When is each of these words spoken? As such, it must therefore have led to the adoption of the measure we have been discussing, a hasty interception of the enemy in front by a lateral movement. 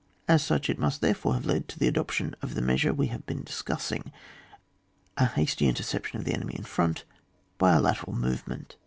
As 0.27 0.41
such, 0.43 0.67
it 0.67 0.79
must 0.79 1.01
therefore 1.01 1.35
have 1.35 1.45
led 1.45 1.67
to 1.67 1.77
the 1.77 1.87
adoption 1.87 2.35
of 2.41 2.55
the 2.55 2.61
measure 2.63 2.91
we 2.91 3.09
have 3.13 3.23
been 3.27 3.43
discussing, 3.43 4.11
a 5.15 5.27
hasty 5.27 5.67
interception 5.67 6.17
of 6.17 6.25
the 6.25 6.33
enemy 6.33 6.55
in 6.57 6.63
front 6.63 7.03
by 7.59 7.73
a 7.75 7.79
lateral 7.79 8.13
movement. 8.17 8.77